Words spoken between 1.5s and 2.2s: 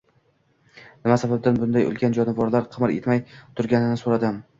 bunday ulkan